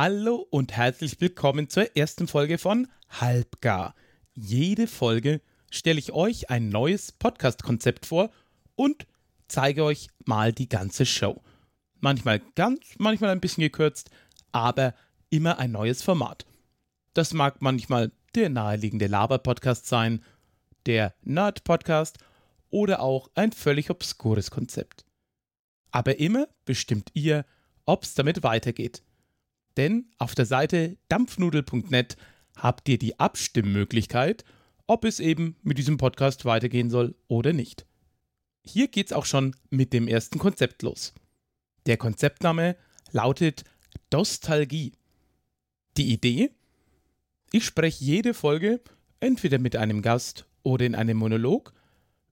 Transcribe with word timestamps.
Hallo 0.00 0.46
und 0.50 0.76
herzlich 0.76 1.20
willkommen 1.20 1.68
zur 1.68 1.96
ersten 1.96 2.28
Folge 2.28 2.58
von 2.58 2.86
Halbgar. 3.08 3.96
Jede 4.32 4.86
Folge 4.86 5.40
stelle 5.72 5.98
ich 5.98 6.12
euch 6.12 6.50
ein 6.50 6.68
neues 6.68 7.10
Podcast-Konzept 7.10 8.06
vor 8.06 8.30
und 8.76 9.08
zeige 9.48 9.82
euch 9.82 10.06
mal 10.24 10.52
die 10.52 10.68
ganze 10.68 11.04
Show. 11.04 11.42
Manchmal 11.98 12.40
ganz, 12.54 12.94
manchmal 12.98 13.30
ein 13.30 13.40
bisschen 13.40 13.62
gekürzt, 13.62 14.10
aber 14.52 14.94
immer 15.30 15.58
ein 15.58 15.72
neues 15.72 16.00
Format. 16.00 16.46
Das 17.12 17.32
mag 17.32 17.60
manchmal 17.60 18.12
der 18.36 18.50
naheliegende 18.50 19.08
Laber-Podcast 19.08 19.86
sein, 19.86 20.22
der 20.86 21.12
Nerd-Podcast 21.24 22.18
oder 22.70 23.02
auch 23.02 23.30
ein 23.34 23.50
völlig 23.50 23.90
obskures 23.90 24.52
Konzept. 24.52 25.04
Aber 25.90 26.20
immer 26.20 26.46
bestimmt 26.64 27.10
ihr, 27.14 27.44
ob 27.84 28.04
es 28.04 28.14
damit 28.14 28.44
weitergeht 28.44 29.02
denn 29.78 30.10
auf 30.18 30.34
der 30.34 30.44
Seite 30.44 30.98
dampfnudel.net 31.08 32.16
habt 32.56 32.88
ihr 32.88 32.98
die 32.98 33.18
Abstimmmöglichkeit, 33.18 34.44
ob 34.86 35.04
es 35.04 35.20
eben 35.20 35.56
mit 35.62 35.78
diesem 35.78 35.96
Podcast 35.96 36.44
weitergehen 36.44 36.90
soll 36.90 37.14
oder 37.28 37.52
nicht. 37.52 37.86
Hier 38.62 38.88
geht's 38.88 39.12
auch 39.12 39.24
schon 39.24 39.54
mit 39.70 39.92
dem 39.92 40.08
ersten 40.08 40.38
Konzept 40.38 40.82
los. 40.82 41.14
Der 41.86 41.96
Konzeptname 41.96 42.76
lautet 43.12 43.64
Dostalgie. 44.10 44.92
Die 45.96 46.12
Idee? 46.12 46.50
Ich 47.52 47.64
spreche 47.64 48.04
jede 48.04 48.34
Folge 48.34 48.80
entweder 49.20 49.58
mit 49.58 49.76
einem 49.76 50.02
Gast 50.02 50.46
oder 50.62 50.84
in 50.84 50.94
einem 50.94 51.16
Monolog 51.16 51.72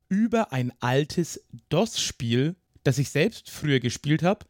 über 0.08 0.52
ein 0.52 0.72
altes 0.80 1.44
DOS-Spiel, 1.68 2.56
das 2.82 2.98
ich 2.98 3.08
selbst 3.10 3.50
früher 3.50 3.80
gespielt 3.80 4.22
habe 4.22 4.46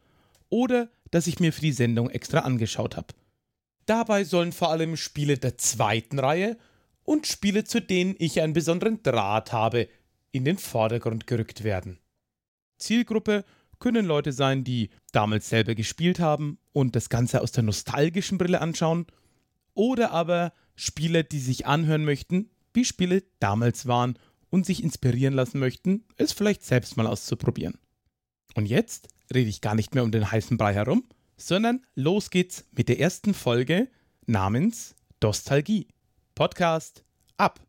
oder 0.49 0.89
das 1.11 1.27
ich 1.27 1.39
mir 1.39 1.53
für 1.53 1.61
die 1.61 1.71
Sendung 1.71 2.09
extra 2.09 2.39
angeschaut 2.39 2.97
habe. 2.97 3.13
Dabei 3.85 4.23
sollen 4.23 4.51
vor 4.51 4.69
allem 4.69 4.97
Spiele 4.97 5.37
der 5.37 5.57
zweiten 5.57 6.19
Reihe 6.19 6.57
und 7.03 7.25
Spiele, 7.25 7.63
zu 7.63 7.81
denen 7.81 8.15
ich 8.19 8.41
einen 8.41 8.53
besonderen 8.53 9.01
Draht 9.01 9.53
habe, 9.53 9.87
in 10.31 10.43
den 10.43 10.57
Vordergrund 10.57 11.25
gerückt 11.25 11.63
werden. 11.63 11.99
Zielgruppe 12.77 13.45
können 13.79 14.05
Leute 14.05 14.33
sein, 14.33 14.63
die 14.63 14.89
damals 15.11 15.49
selber 15.49 15.75
gespielt 15.75 16.19
haben 16.19 16.59
und 16.73 16.95
das 16.95 17.09
Ganze 17.09 17.41
aus 17.41 17.51
der 17.51 17.63
nostalgischen 17.63 18.37
Brille 18.37 18.61
anschauen, 18.61 19.05
oder 19.73 20.11
aber 20.11 20.53
Spieler, 20.75 21.23
die 21.23 21.39
sich 21.39 21.65
anhören 21.67 22.03
möchten, 22.03 22.49
wie 22.73 22.83
Spiele 22.83 23.23
damals 23.39 23.87
waren 23.87 24.17
und 24.49 24.65
sich 24.65 24.83
inspirieren 24.83 25.33
lassen 25.33 25.59
möchten, 25.59 26.03
es 26.17 26.33
vielleicht 26.33 26.63
selbst 26.63 26.97
mal 26.97 27.07
auszuprobieren. 27.07 27.77
Und 28.57 28.65
jetzt 28.65 29.09
rede 29.31 29.51
ich 29.51 29.61
gar 29.61 29.75
nicht 29.75 29.93
mehr 29.93 30.03
um 30.03 30.11
den 30.11 30.31
heißen 30.31 30.57
Brei 30.57 30.73
herum, 30.73 31.03
sondern 31.37 31.85
los 31.93 32.31
geht's 32.31 32.65
mit 32.71 32.89
der 32.89 32.99
ersten 32.99 33.35
Folge 33.35 33.87
namens 34.25 34.95
Dostalgie. 35.19 35.87
Podcast 36.33 37.03
ab. 37.37 37.59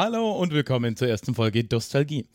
Hallo 0.00 0.30
und 0.30 0.52
willkommen 0.52 0.94
zur 0.94 1.08
ersten 1.08 1.34
Folge 1.34 1.66
Nostalgie. 1.72 2.28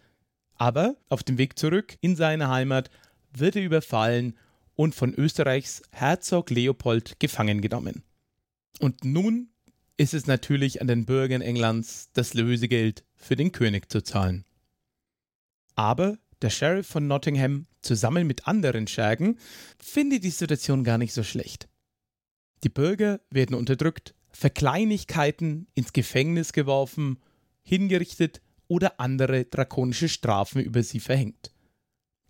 aber 0.55 0.97
auf 1.07 1.23
dem 1.23 1.38
Weg 1.38 1.57
zurück 1.57 1.97
in 2.01 2.17
seine 2.17 2.49
Heimat 2.49 2.89
wird 3.31 3.55
er 3.55 3.63
überfallen 3.63 4.38
und 4.75 4.95
von 4.95 5.13
Österreichs 5.13 5.81
Herzog 5.91 6.49
Leopold 6.49 7.22
gefangen 7.22 7.61
genommen. 7.61 8.03
Und 8.81 9.05
nun 9.05 9.47
ist 9.95 10.13
es 10.13 10.28
natürlich 10.28 10.81
an 10.81 10.88
den 10.88 11.05
Bürgern 11.05 11.41
Englands, 11.41 12.09
das 12.11 12.33
Lösegeld 12.33 13.05
für 13.16 13.38
den 13.38 13.53
König 13.53 13.89
zu 13.89 14.03
zahlen. 14.03 14.44
Aber 15.75 16.17
der 16.41 16.50
Sheriff 16.50 16.88
von 16.88 17.07
Nottingham 17.07 17.67
zusammen 17.81 18.27
mit 18.27 18.47
anderen 18.47 18.88
Schergen 18.88 19.38
findet 19.77 20.23
die 20.23 20.29
Situation 20.29 20.83
gar 20.83 20.97
nicht 20.97 21.13
so 21.13 21.23
schlecht. 21.23 21.67
Die 22.63 22.69
Bürger 22.69 23.22
werden 23.29 23.55
unterdrückt, 23.55 24.13
für 24.31 24.49
Kleinigkeiten 24.49 25.67
ins 25.73 25.94
Gefängnis 25.94 26.53
geworfen, 26.53 27.19
hingerichtet 27.63 28.41
oder 28.67 28.99
andere 28.99 29.45
drakonische 29.45 30.09
Strafen 30.09 30.61
über 30.61 30.83
sie 30.83 30.99
verhängt. 30.99 31.51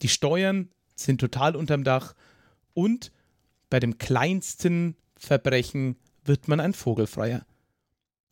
Die 0.01 0.09
Steuern 0.09 0.69
sind 0.95 1.19
total 1.19 1.55
unterm 1.55 1.83
Dach 1.83 2.15
und 2.73 3.11
bei 3.69 3.79
dem 3.79 3.97
kleinsten 3.97 4.95
Verbrechen 5.17 5.97
wird 6.23 6.47
man 6.47 6.59
ein 6.59 6.73
Vogelfreier. 6.73 7.45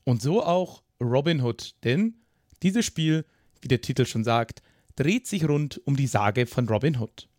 Und 0.06 0.22
so 0.22 0.44
auch 0.44 0.84
Robin 1.02 1.42
Hood, 1.42 1.76
denn 1.84 2.16
dieses 2.64 2.86
Spiel, 2.86 3.26
wie 3.62 3.68
der 3.68 3.82
Titel 3.82 4.06
schon 4.06 4.24
sagt, 4.24 4.62
dreht 4.98 5.28
sich 5.28 5.48
rund 5.48 5.80
um 5.86 5.96
die 5.96 6.08
Sage 6.08 6.46
von 6.46 6.68
Robin 6.68 7.00
Hood. 7.00 7.30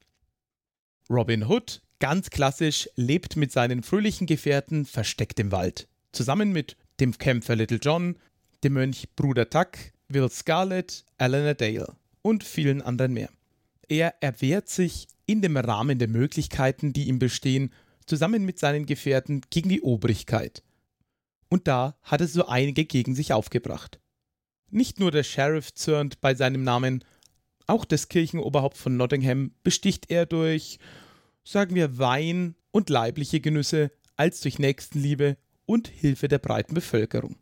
Robin 1.10 1.46
Hood, 1.46 1.82
ganz 1.98 2.30
klassisch, 2.30 2.88
lebt 2.94 3.36
mit 3.36 3.52
seinen 3.52 3.82
fröhlichen 3.82 4.26
Gefährten 4.26 4.86
versteckt 4.86 5.38
im 5.40 5.52
Wald. 5.52 5.88
Zusammen 6.12 6.52
mit 6.52 6.76
dem 7.00 7.18
Kämpfer 7.18 7.56
Little 7.56 7.78
John, 7.82 8.16
dem 8.64 8.74
Mönch 8.74 9.08
Bruder 9.16 9.50
Tuck, 9.50 9.76
Will 10.08 10.30
Scarlet, 10.30 11.04
Eleanor 11.18 11.54
Dale 11.54 11.96
und 12.22 12.44
vielen 12.44 12.80
anderen 12.80 13.12
mehr. 13.12 13.30
Er 13.88 14.14
erwehrt 14.22 14.68
sich 14.68 15.08
in 15.26 15.42
dem 15.42 15.56
Rahmen 15.56 15.98
der 15.98 16.08
Möglichkeiten, 16.08 16.92
die 16.92 17.08
ihm 17.08 17.18
bestehen, 17.18 17.72
zusammen 18.06 18.44
mit 18.44 18.58
seinen 18.58 18.86
Gefährten 18.86 19.42
gegen 19.50 19.68
die 19.68 19.82
Obrigkeit. 19.82 20.62
Und 21.48 21.66
da 21.66 21.96
hat 22.02 22.20
er 22.20 22.28
so 22.28 22.46
einige 22.46 22.84
gegen 22.84 23.14
sich 23.14 23.32
aufgebracht. 23.32 23.98
Nicht 24.70 25.00
nur 25.00 25.10
der 25.10 25.22
Sheriff 25.22 25.74
zürnt 25.74 26.20
bei 26.20 26.34
seinem 26.34 26.62
Namen, 26.62 27.04
auch 27.68 27.84
das 27.84 28.08
Kirchenoberhaupt 28.08 28.76
von 28.76 28.96
Nottingham 28.96 29.52
besticht 29.62 30.10
er 30.10 30.26
durch, 30.26 30.78
sagen 31.44 31.74
wir, 31.74 31.98
Wein 31.98 32.54
und 32.70 32.90
leibliche 32.90 33.40
Genüsse 33.40 33.92
als 34.16 34.40
durch 34.40 34.58
Nächstenliebe 34.58 35.36
und 35.66 35.88
Hilfe 35.88 36.28
der 36.28 36.38
breiten 36.38 36.74
Bevölkerung. 36.74 37.36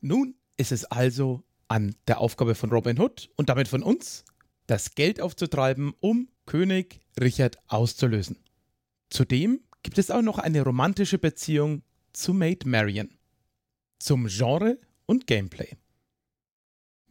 Nun 0.00 0.34
ist 0.56 0.70
es 0.70 0.84
also 0.84 1.42
an 1.68 1.96
der 2.06 2.20
Aufgabe 2.20 2.54
von 2.54 2.70
Robin 2.70 3.00
Hood 3.00 3.30
und 3.36 3.48
damit 3.48 3.68
von 3.68 3.82
uns, 3.82 4.24
das 4.66 4.94
Geld 4.94 5.20
aufzutreiben, 5.20 5.94
um 6.00 6.28
König 6.46 7.00
Richard 7.20 7.58
auszulösen. 7.68 8.38
Zudem 9.10 9.60
gibt 9.82 9.98
es 9.98 10.10
auch 10.10 10.22
noch 10.22 10.38
eine 10.38 10.62
romantische 10.62 11.18
Beziehung 11.18 11.82
zu 12.12 12.32
Maid 12.32 12.66
Marian. 12.66 13.10
Zum 13.98 14.26
Genre 14.26 14.78
und 15.06 15.26
Gameplay. 15.26 15.76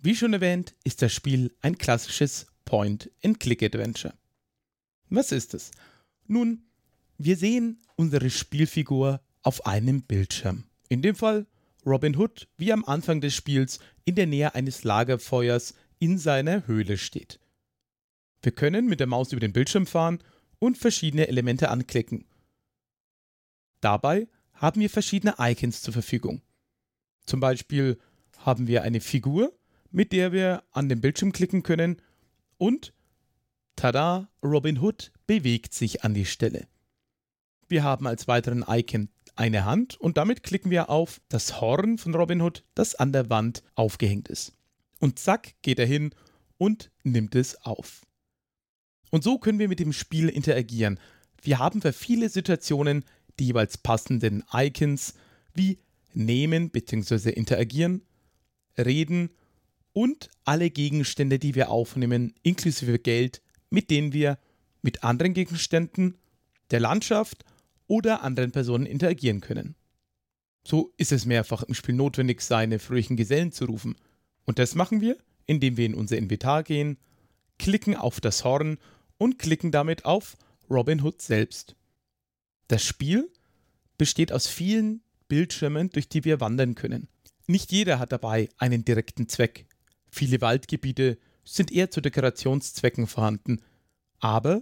Wie 0.05 0.17
schon 0.17 0.33
erwähnt, 0.33 0.75
ist 0.83 1.01
das 1.01 1.13
Spiel 1.13 1.55
ein 1.61 1.77
klassisches 1.77 2.47
Point-and-Click-Adventure. 2.65 4.13
Was 5.09 5.31
ist 5.31 5.53
es? 5.53 5.71
Nun, 6.27 6.65
wir 7.17 7.38
sehen 7.38 7.79
unsere 7.95 8.29
Spielfigur 8.29 9.21
auf 9.44 9.65
einem 9.65 10.01
Bildschirm. 10.01 10.65
In 10.89 11.01
dem 11.01 11.15
Fall 11.15 11.47
Robin 11.85 12.17
Hood, 12.17 12.50
wie 12.57 12.73
am 12.73 12.83
Anfang 12.83 13.21
des 13.21 13.33
Spiels 13.33 13.79
in 14.03 14.15
der 14.15 14.27
Nähe 14.27 14.53
eines 14.55 14.83
Lagerfeuers 14.83 15.73
in 16.00 16.17
seiner 16.17 16.67
Höhle 16.67 16.97
steht. 16.97 17.39
Wir 18.41 18.51
können 18.51 18.88
mit 18.88 19.00
der 19.00 19.07
Maus 19.07 19.31
über 19.31 19.39
den 19.39 19.53
Bildschirm 19.53 19.85
fahren 19.85 20.19
und 20.59 20.77
verschiedene 20.77 21.29
Elemente 21.29 21.69
anklicken. 21.69 22.25
Dabei 23.79 24.27
haben 24.51 24.81
wir 24.81 24.89
verschiedene 24.89 25.35
Icons 25.39 25.81
zur 25.81 25.94
Verfügung. 25.94 26.41
Zum 27.25 27.39
Beispiel 27.39 27.97
haben 28.39 28.67
wir 28.67 28.83
eine 28.83 29.00
Figur, 29.00 29.57
mit 29.94 30.12
der 30.12 30.34
wir 30.34 30.63
an 30.72 30.90
den 30.90 31.00
Bildschirm 31.00 31.31
klicken 31.31 31.63
können 31.63 32.01
und 32.57 32.94
Tada, 33.75 34.28
Robin 34.44 34.80
Hood 34.80 35.12
bewegt 35.25 35.74
sich 35.74 36.04
an 36.04 36.13
die 36.13 36.25
Stelle. 36.25 36.68
Wir 37.69 37.84
haben 37.84 38.07
als 38.07 38.28
weiteren 38.28 38.66
Icon 38.68 39.10
eine 39.36 39.66
Hand 39.66 39.95
und 40.00 40.18
damit 40.18 40.44
klicken 40.44 40.72
wir 40.72 40.90
auf 40.90 41.22
das 41.30 41.62
Horn 41.62 41.98
von 41.98 42.13
Robin 42.13 42.42
Hood, 42.42 42.63
das 42.75 42.95
an 42.95 43.13
der 43.13 43.30
Wand 43.30 43.63
aufgehängt 43.75 44.28
ist. 44.28 44.54
Und 45.00 45.19
zack 45.19 45.56
geht 45.62 45.80
er 45.80 45.86
hin 45.86 46.13
und 46.57 46.92
nimmt 47.04 47.36
es 47.36 47.56
auf. 47.63 48.01
Und 49.12 49.24
so 49.24 49.38
können 49.38 49.60
wir 49.60 49.69
mit 49.69 49.80
dem 49.80 49.94
Spiel 49.94 50.30
interagieren. 50.30 51.00
Wir 51.42 51.60
haben 51.60 51.81
für 51.81 51.94
viele 51.94 52.30
Situationen 52.30 53.06
die 53.39 53.48
jeweils 53.48 53.78
passenden 53.78 54.44
Icons 54.54 55.13
wie 55.54 55.80
nehmen 56.13 56.69
bzw. 56.69 57.31
interagieren, 57.31 58.01
reden 58.78 59.30
und 59.94 60.30
alle 60.44 60.69
Gegenstände, 60.69 61.40
die 61.40 61.56
wir 61.56 61.69
aufnehmen, 61.69 62.34
inklusive 62.44 63.00
Geld, 63.00 63.42
mit 63.69 63.90
denen 63.90 64.12
wir 64.13 64.38
mit 64.81 65.04
anderen 65.04 65.34
Gegenständen, 65.34 66.18
der 66.72 66.80
Landschaft 66.80 67.45
oder 67.88 68.24
anderen 68.24 68.51
Personen 68.51 68.86
interagieren 68.86 69.42
können. 69.42 69.75
So 70.66 70.94
ist 70.98 71.12
es 71.12 71.25
mehrfach 71.25 71.63
im 71.63 71.74
Spiel 71.74 71.95
notwendig, 71.95 72.42
seine 72.42 72.80
fröhlichen 72.80 73.18
Gesellen 73.18 73.51
zu 73.51 73.66
rufen. 73.66 73.95
Und 74.45 74.60
das 74.60 74.75
machen 74.75 75.01
wir, 75.01 75.18
indem 75.45 75.78
wir 75.78 75.86
in 75.86 75.96
unser 75.96 76.18
Inventar 76.18 76.63
gehen, 76.63 76.98
klicken 77.60 77.96
auf 77.96 78.22
das 78.22 78.44
Horn 78.44 78.78
und 79.18 79.39
klicken 79.39 79.72
damit 79.72 80.06
auf 80.06 80.38
Robin 80.69 81.01
Hood 81.01 81.22
selbst. 81.22 81.75
Das 82.68 82.84
Spiel 82.84 83.30
besteht 83.98 84.31
aus 84.31 84.48
vielen 84.48 85.01
Bildschirmen, 85.28 85.89
durch 85.89 86.10
die 86.10 86.24
wir 86.24 86.39
wandern 86.39 86.75
können. 86.75 87.07
Nicht 87.46 87.72
jeder 87.72 88.00
hat 88.00 88.12
dabei 88.12 88.50
einen 88.57 88.86
direkten 88.86 89.28
Zweck. 89.28 89.66
Viele 90.13 90.42
Waldgebiete 90.42 91.18
sind 91.44 91.71
eher 91.71 91.89
zu 91.89 92.00
Dekorationszwecken 92.00 93.07
vorhanden, 93.07 93.63
aber 94.19 94.62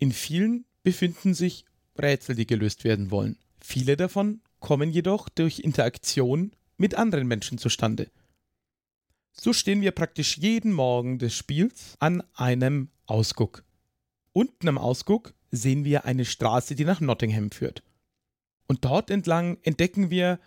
in 0.00 0.10
vielen 0.10 0.64
befinden 0.82 1.34
sich 1.34 1.64
Rätsel, 1.96 2.34
die 2.34 2.48
gelöst 2.48 2.82
werden 2.82 3.12
wollen. 3.12 3.38
Viele 3.60 3.96
davon 3.96 4.40
kommen 4.58 4.90
jedoch 4.90 5.28
durch 5.28 5.60
Interaktion 5.60 6.50
mit 6.78 6.96
anderen 6.96 7.28
Menschen 7.28 7.58
zustande. 7.58 8.10
So 9.30 9.52
stehen 9.52 9.82
wir 9.82 9.92
praktisch 9.92 10.36
jeden 10.36 10.72
Morgen 10.72 11.20
des 11.20 11.32
Spiels 11.32 11.94
an 12.00 12.24
einem 12.34 12.88
Ausguck. 13.06 13.62
Unten 14.32 14.66
am 14.66 14.78
Ausguck 14.78 15.32
sehen 15.52 15.84
wir 15.84 16.06
eine 16.06 16.24
Straße, 16.24 16.74
die 16.74 16.84
nach 16.84 17.00
Nottingham 17.00 17.52
führt. 17.52 17.84
Und 18.66 18.84
dort 18.84 19.10
entlang 19.10 19.58
entdecken 19.62 20.10
wir 20.10 20.40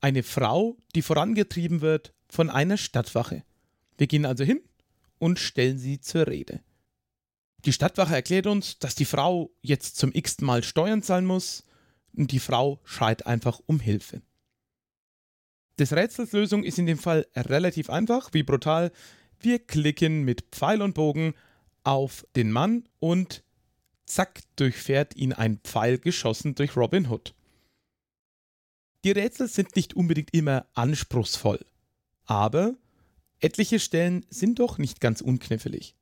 eine 0.00 0.24
Frau, 0.24 0.76
die 0.96 1.02
vorangetrieben 1.02 1.82
wird 1.82 2.12
von 2.28 2.50
einer 2.50 2.76
Stadtwache. 2.76 3.44
Wir 4.02 4.08
gehen 4.08 4.26
also 4.26 4.42
hin 4.42 4.60
und 5.20 5.38
stellen 5.38 5.78
sie 5.78 6.00
zur 6.00 6.26
Rede. 6.26 6.60
Die 7.64 7.72
Stadtwache 7.72 8.16
erklärt 8.16 8.48
uns, 8.48 8.80
dass 8.80 8.96
die 8.96 9.04
Frau 9.04 9.52
jetzt 9.60 9.96
zum 9.96 10.10
x 10.12 10.40
Mal 10.40 10.64
Steuern 10.64 11.04
zahlen 11.04 11.24
muss 11.24 11.62
und 12.12 12.32
die 12.32 12.40
Frau 12.40 12.80
schreit 12.82 13.26
einfach 13.26 13.60
um 13.66 13.78
Hilfe. 13.78 14.20
Des 15.78 15.92
Rätsels 15.92 16.32
Lösung 16.32 16.64
ist 16.64 16.80
in 16.80 16.86
dem 16.86 16.98
Fall 16.98 17.28
relativ 17.36 17.90
einfach, 17.90 18.30
wie 18.32 18.42
brutal. 18.42 18.90
Wir 19.38 19.60
klicken 19.60 20.24
mit 20.24 20.46
Pfeil 20.50 20.82
und 20.82 20.94
Bogen 20.94 21.34
auf 21.84 22.26
den 22.34 22.50
Mann 22.50 22.88
und 22.98 23.44
zack 24.04 24.40
durchfährt 24.56 25.14
ihn 25.14 25.32
ein 25.32 25.58
Pfeil 25.58 25.98
geschossen 25.98 26.56
durch 26.56 26.74
Robin 26.74 27.08
Hood. 27.08 27.36
Die 29.04 29.12
Rätsel 29.12 29.46
sind 29.46 29.76
nicht 29.76 29.94
unbedingt 29.94 30.34
immer 30.34 30.66
anspruchsvoll, 30.74 31.64
aber 32.24 32.74
etliche 33.42 33.78
Stellen 33.78 34.24
sind 34.30 34.58
doch 34.58 34.78
nicht 34.78 35.00
ganz 35.00 35.20
unknifflig. 35.20 35.96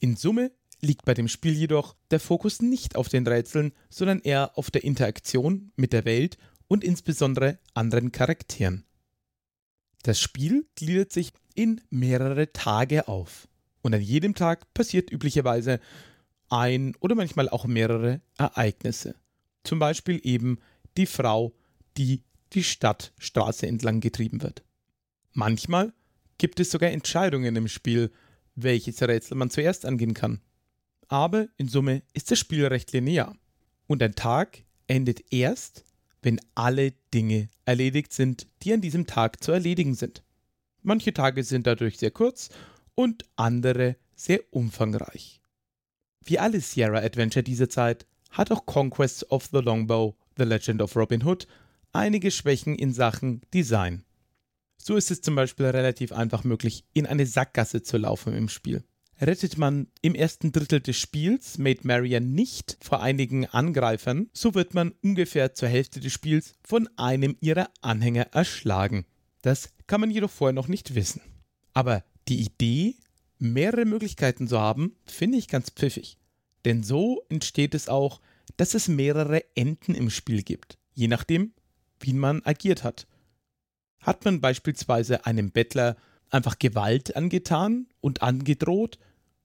In 0.00 0.16
Summe 0.16 0.52
liegt 0.80 1.04
bei 1.04 1.14
dem 1.14 1.28
Spiel 1.28 1.52
jedoch 1.52 1.96
der 2.10 2.20
Fokus 2.20 2.62
nicht 2.62 2.96
auf 2.96 3.08
den 3.08 3.26
Rätseln, 3.26 3.72
sondern 3.88 4.20
eher 4.20 4.56
auf 4.56 4.70
der 4.70 4.84
Interaktion 4.84 5.72
mit 5.76 5.92
der 5.92 6.04
Welt 6.04 6.38
und 6.68 6.84
insbesondere 6.84 7.58
anderen 7.74 8.12
Charakteren. 8.12 8.84
Das 10.02 10.20
Spiel 10.20 10.66
gliedert 10.76 11.12
sich 11.12 11.32
in 11.54 11.80
mehrere 11.90 12.52
Tage 12.52 13.08
auf 13.08 13.48
und 13.82 13.94
an 13.94 14.00
jedem 14.00 14.34
Tag 14.34 14.72
passiert 14.74 15.10
üblicherweise 15.10 15.80
ein 16.48 16.94
oder 17.00 17.14
manchmal 17.14 17.48
auch 17.48 17.66
mehrere 17.66 18.20
Ereignisse. 18.36 19.16
Zum 19.64 19.78
Beispiel 19.78 20.20
eben 20.22 20.58
die 20.96 21.06
Frau, 21.06 21.54
die 21.96 22.22
die 22.52 22.62
Stadtstraße 22.62 23.66
entlang 23.66 24.00
getrieben 24.00 24.42
wird. 24.42 24.62
Manchmal 25.32 25.92
gibt 26.38 26.60
es 26.60 26.70
sogar 26.70 26.90
Entscheidungen 26.90 27.54
im 27.56 27.68
Spiel, 27.68 28.10
welches 28.54 29.02
Rätsel 29.02 29.36
man 29.36 29.50
zuerst 29.50 29.84
angehen 29.84 30.14
kann. 30.14 30.40
Aber 31.08 31.48
in 31.56 31.68
Summe 31.68 32.02
ist 32.12 32.30
das 32.30 32.38
Spiel 32.38 32.66
recht 32.66 32.92
linear. 32.92 33.36
Und 33.86 34.02
ein 34.02 34.14
Tag 34.14 34.64
endet 34.86 35.32
erst, 35.32 35.84
wenn 36.22 36.40
alle 36.54 36.92
Dinge 37.14 37.48
erledigt 37.64 38.12
sind, 38.12 38.46
die 38.62 38.72
an 38.72 38.80
diesem 38.80 39.06
Tag 39.06 39.42
zu 39.42 39.52
erledigen 39.52 39.94
sind. 39.94 40.22
Manche 40.82 41.12
Tage 41.12 41.44
sind 41.44 41.66
dadurch 41.66 41.98
sehr 41.98 42.10
kurz 42.10 42.50
und 42.94 43.24
andere 43.36 43.96
sehr 44.14 44.40
umfangreich. 44.50 45.40
Wie 46.24 46.38
alle 46.38 46.60
Sierra 46.60 46.98
Adventure 46.98 47.42
dieser 47.42 47.68
Zeit 47.68 48.06
hat 48.30 48.50
auch 48.50 48.66
Conquest 48.66 49.30
of 49.30 49.48
the 49.52 49.58
Longbow, 49.58 50.16
The 50.36 50.44
Legend 50.44 50.82
of 50.82 50.94
Robin 50.96 51.24
Hood 51.24 51.46
einige 51.92 52.30
Schwächen 52.30 52.74
in 52.74 52.92
Sachen 52.92 53.40
Design. 53.54 54.04
So 54.78 54.96
ist 54.96 55.10
es 55.10 55.20
zum 55.20 55.34
Beispiel 55.34 55.66
relativ 55.66 56.12
einfach 56.12 56.44
möglich, 56.44 56.84
in 56.94 57.06
eine 57.06 57.26
Sackgasse 57.26 57.82
zu 57.82 57.98
laufen 57.98 58.34
im 58.34 58.48
Spiel. 58.48 58.84
Rettet 59.20 59.58
man 59.58 59.88
im 60.00 60.14
ersten 60.14 60.52
Drittel 60.52 60.80
des 60.80 60.96
Spiels 60.96 61.58
Maid 61.58 61.84
Marian 61.84 62.32
nicht 62.32 62.78
vor 62.80 63.02
einigen 63.02 63.46
Angreifern, 63.46 64.30
so 64.32 64.54
wird 64.54 64.74
man 64.74 64.92
ungefähr 65.02 65.54
zur 65.54 65.68
Hälfte 65.68 65.98
des 65.98 66.12
Spiels 66.12 66.54
von 66.62 66.88
einem 66.96 67.36
ihrer 67.40 67.68
Anhänger 67.80 68.28
erschlagen. 68.32 69.06
Das 69.42 69.70
kann 69.88 70.00
man 70.00 70.10
jedoch 70.10 70.30
vorher 70.30 70.52
noch 70.52 70.68
nicht 70.68 70.94
wissen. 70.94 71.20
Aber 71.74 72.04
die 72.28 72.40
Idee, 72.40 72.96
mehrere 73.38 73.84
Möglichkeiten 73.84 74.46
zu 74.46 74.60
haben, 74.60 74.96
finde 75.04 75.38
ich 75.38 75.48
ganz 75.48 75.70
pfiffig. 75.70 76.18
Denn 76.64 76.84
so 76.84 77.22
entsteht 77.28 77.74
es 77.74 77.88
auch, 77.88 78.20
dass 78.56 78.74
es 78.74 78.88
mehrere 78.88 79.42
Enden 79.56 79.94
im 79.94 80.10
Spiel 80.10 80.42
gibt, 80.42 80.78
je 80.94 81.08
nachdem, 81.08 81.52
wie 82.00 82.12
man 82.12 82.44
agiert 82.44 82.84
hat. 82.84 83.06
Hat 84.00 84.24
man 84.24 84.40
beispielsweise 84.40 85.26
einem 85.26 85.50
Bettler 85.50 85.96
einfach 86.30 86.58
Gewalt 86.58 87.16
angetan 87.16 87.86
und 88.00 88.22
angedroht, 88.22 88.98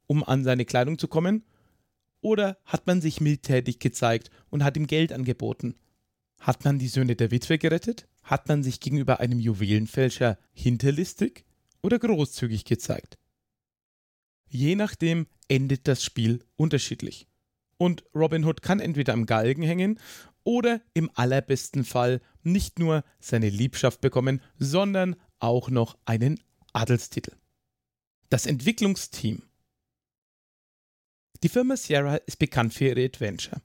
um 0.08 0.24
an 0.24 0.44
seine 0.44 0.66
Kleidung 0.66 0.98
zu 0.98 1.08
kommen? 1.08 1.44
Oder 2.22 2.58
hat 2.66 2.88
man 2.88 3.02
sich 3.02 3.20
mildtätig 3.20 3.80
gezeigt 3.80 4.30
und 4.50 4.64
hat 4.64 4.78
ihm 4.78 4.88
Geld 4.88 5.12
angeboten? 5.12 5.76
Hat 6.40 6.66
man 6.66 6.80
die 6.80 6.88
Söhne 6.88 7.16
der 7.16 7.32
Witwe 7.32 7.58
gerettet? 7.58 8.08
Hat 8.22 8.48
man 8.48 8.64
sich 8.64 8.80
gegenüber 8.80 9.20
einem 9.20 9.40
Juwelenfälscher 9.40 10.38
hinterlistig 10.54 11.46
oder 11.82 12.00
großzügig 12.00 12.66
gezeigt? 12.66 13.18
Je 14.48 14.76
nachdem 14.76 15.28
endet 15.48 15.88
das 15.88 16.04
Spiel 16.04 16.44
unterschiedlich. 16.56 17.28
Und 17.78 18.04
Robin 18.14 18.46
Hood 18.46 18.62
kann 18.62 18.80
entweder 18.80 19.14
am 19.14 19.26
Galgen 19.26 19.64
hängen 19.64 20.00
oder 20.44 20.82
im 20.94 21.10
allerbesten 21.14 21.86
Fall 21.86 22.22
nicht 22.44 22.80
nur 22.80 23.04
seine 23.20 23.50
Liebschaft 23.50 24.02
bekommen, 24.02 24.42
sondern 24.58 25.16
auch 25.40 25.70
noch 25.70 25.98
einen 26.06 26.40
Adelstitel. 26.74 27.36
Das 28.30 28.46
Entwicklungsteam. 28.46 29.44
Die 31.44 31.50
Firma 31.50 31.76
Sierra 31.76 32.16
ist 32.16 32.40
bekannt 32.40 32.74
für 32.74 32.86
ihre 32.86 33.06
Adventure. 33.06 33.62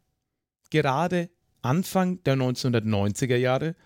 Gerade 0.71 1.31
Anfang 1.63 2.23
der 2.25 2.37
1990er 2.37 3.37
Jahre 3.37 3.77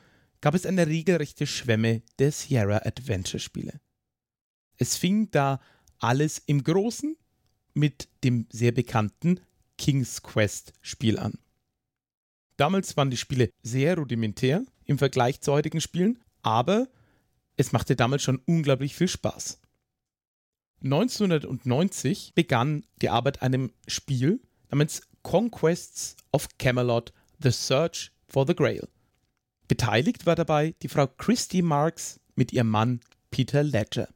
gab 0.41 0.55
es 0.55 0.67
eine 0.67 0.87
regelrechte 0.87 1.47
Schwemme 1.47 2.03
der 2.19 2.33
Sierra 2.33 2.79
Adventure 2.85 3.39
Spiele. 3.39 3.81
Es 4.77 4.97
fing 4.97 5.31
da 5.31 5.61
alles 5.99 6.39
im 6.47 6.65
Großen 6.65 7.17
mit 7.75 8.09
dem 8.25 8.47
sehr 8.51 8.73
bekannten 8.73 9.41
King's 9.79 10.23
Quest 10.23 10.73
Spiel 10.81 11.19
an. 11.19 11.39
Damals 12.57 12.97
waren 12.97 13.11
die 13.11 13.17
Spiele 13.17 13.51
sehr 13.63 13.97
rudimentär 13.97 14.65
im 14.85 14.99
Vergleich 14.99 15.41
zu 15.41 15.53
heutigen 15.53 15.81
Spielen, 15.81 16.19
aber 16.43 16.89
es 17.57 17.73
machte 17.73 17.97
damals 17.97 18.23
schon 18.23 18.43
unglaublich 18.47 18.95
viel 18.95 19.09
Spaß. 19.09 19.61
1990 20.85 22.33
begann 22.35 22.85
die 23.01 23.09
Arbeit 23.09 23.43
an 23.43 23.55
einem 23.55 23.73
Spiel 23.87 24.41
namens 24.71 25.03
Conquests 25.23 26.17
of 26.33 26.49
Camelot 26.59 27.13
The 27.41 27.51
Search 27.51 28.11
for 28.29 28.47
the 28.47 28.55
Grail. 28.55 28.89
Beteiligt 29.69 30.27
war 30.27 30.35
dabei 30.35 30.75
die 30.83 30.89
Frau 30.89 31.07
Christy 31.07 31.63
Marks 31.63 32.21
mit 32.35 32.53
ihrem 32.53 32.69
Mann 32.69 33.01
Peter 33.31 33.63
Ledger. 33.63 34.09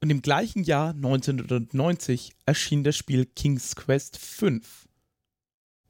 Und 0.00 0.10
im 0.10 0.22
gleichen 0.22 0.64
Jahr 0.64 0.90
1990 0.90 2.32
erschien 2.44 2.82
das 2.82 2.96
Spiel 2.96 3.26
King's 3.26 3.76
Quest 3.76 4.16
V. 4.16 4.58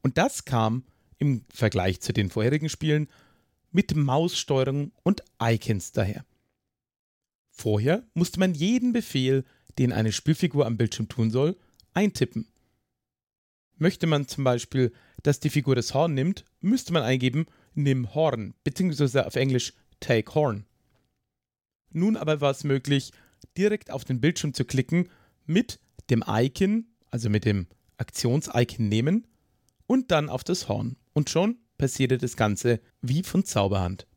Und 0.01 0.17
das 0.17 0.45
kam 0.45 0.83
im 1.23 1.45
Vergleich 1.53 2.01
zu 2.01 2.11
den 2.11 2.29
vorherigen 2.29 2.67
Spielen 2.67 3.07
mit 3.71 3.95
Maussteuerung 3.95 4.91
und 5.03 5.23
Icons 5.41 5.93
daher. 5.93 6.25
Vorher 7.49 8.03
musste 8.13 8.39
man 8.41 8.53
jeden 8.53 8.91
Befehl, 8.91 9.45
den 9.77 9.93
eine 9.93 10.11
Spielfigur 10.11 10.65
am 10.65 10.75
Bildschirm 10.75 11.07
tun 11.07 11.31
soll, 11.31 11.55
eintippen. 11.93 12.47
Möchte 13.77 14.05
man 14.05 14.27
zum 14.27 14.43
Beispiel, 14.43 14.91
dass 15.23 15.39
die 15.39 15.49
Figur 15.49 15.75
das 15.75 15.93
Horn 15.93 16.13
nimmt, 16.13 16.43
müsste 16.59 16.91
man 16.91 17.03
eingeben, 17.03 17.45
nimm 17.73 18.13
Horn, 18.13 18.53
beziehungsweise 18.65 19.25
auf 19.25 19.37
Englisch 19.37 19.73
take 20.01 20.35
Horn. 20.35 20.65
Nun 21.91 22.17
aber 22.17 22.41
war 22.41 22.51
es 22.51 22.65
möglich, 22.65 23.13
direkt 23.57 23.91
auf 23.91 24.03
den 24.03 24.19
Bildschirm 24.19 24.53
zu 24.53 24.65
klicken 24.65 25.09
mit 25.45 25.79
dem 26.09 26.21
Icon, 26.27 26.87
also 27.11 27.29
mit 27.29 27.45
dem 27.45 27.67
Aktions-Icon 27.97 28.89
nehmen 28.89 29.25
und 29.87 30.11
dann 30.11 30.27
auf 30.27 30.43
das 30.43 30.67
Horn. 30.67 30.97
Und 31.13 31.29
schon 31.29 31.57
passierte 31.77 32.17
das 32.17 32.35
Ganze 32.35 32.79
wie 33.01 33.23
von 33.23 33.45
Zauberhand. 33.45 34.07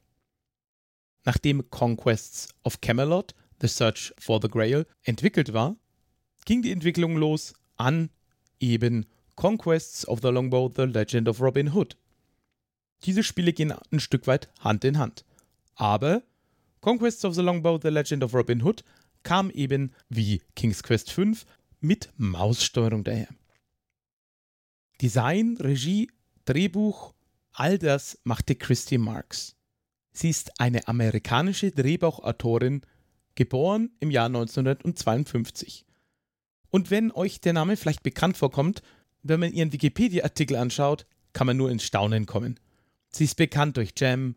Nachdem 1.24 1.68
Conquests 1.70 2.48
of 2.62 2.80
Camelot, 2.80 3.34
The 3.60 3.68
Search 3.68 4.14
for 4.18 4.40
the 4.40 4.48
Grail, 4.48 4.86
entwickelt 5.02 5.52
war, 5.52 5.76
ging 6.44 6.62
die 6.62 6.72
Entwicklung 6.72 7.16
los 7.16 7.54
an 7.76 8.10
eben 8.60 9.06
Conquests 9.34 10.06
of 10.06 10.20
the 10.22 10.28
Longbow, 10.28 10.72
The 10.74 10.84
Legend 10.84 11.28
of 11.28 11.40
Robin 11.40 11.74
Hood. 11.74 11.96
Diese 13.04 13.22
Spiele 13.22 13.52
gehen 13.52 13.72
ein 13.72 14.00
Stück 14.00 14.26
weit 14.26 14.48
Hand 14.60 14.84
in 14.84 14.98
Hand. 14.98 15.24
Aber 15.74 16.22
Conquests 16.80 17.24
of 17.24 17.34
the 17.34 17.42
Longbow, 17.42 17.78
The 17.80 17.88
Legend 17.88 18.24
of 18.24 18.32
Robin 18.32 18.62
Hood 18.62 18.84
kam 19.22 19.50
eben 19.50 19.92
wie 20.08 20.40
King's 20.54 20.82
Quest 20.82 21.10
V 21.10 21.32
mit 21.80 22.10
Maussteuerung 22.16 23.04
daher. 23.04 23.28
Design, 25.02 25.58
Regie, 25.60 26.10
Drehbuch, 26.46 27.12
all 27.52 27.76
das 27.76 28.18
machte 28.22 28.54
Christy 28.54 28.98
Marks. 28.98 29.56
Sie 30.12 30.30
ist 30.30 30.60
eine 30.60 30.86
amerikanische 30.88 31.72
Drehbuchautorin, 31.72 32.82
geboren 33.34 33.90
im 33.98 34.10
Jahr 34.10 34.26
1952. 34.26 35.84
Und 36.70 36.90
wenn 36.90 37.10
euch 37.10 37.40
der 37.40 37.52
Name 37.52 37.76
vielleicht 37.76 38.04
bekannt 38.04 38.36
vorkommt, 38.36 38.82
wenn 39.22 39.40
man 39.40 39.52
ihren 39.52 39.72
Wikipedia-Artikel 39.72 40.56
anschaut, 40.56 41.04
kann 41.32 41.48
man 41.48 41.56
nur 41.56 41.70
ins 41.70 41.82
Staunen 41.82 42.26
kommen. 42.26 42.60
Sie 43.10 43.24
ist 43.24 43.36
bekannt 43.36 43.76
durch 43.76 43.92
Jam, 43.96 44.36